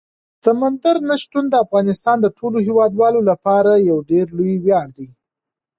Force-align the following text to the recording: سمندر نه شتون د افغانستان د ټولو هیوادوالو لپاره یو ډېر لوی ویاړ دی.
سمندر 0.45 0.95
نه 1.09 1.15
شتون 1.21 1.45
د 1.49 1.55
افغانستان 1.65 2.17
د 2.21 2.27
ټولو 2.37 2.57
هیوادوالو 2.67 3.19
لپاره 3.29 3.71
یو 3.89 3.97
ډېر 4.11 4.25
لوی 4.37 4.55
ویاړ 4.63 4.87
دی. 4.97 5.09